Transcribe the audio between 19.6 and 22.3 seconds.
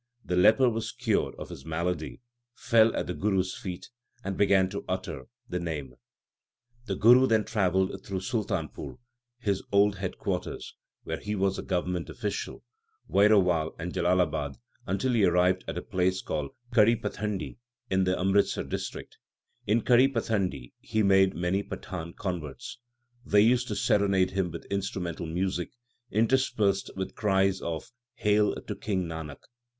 In Kari Pathandi he made many Pathan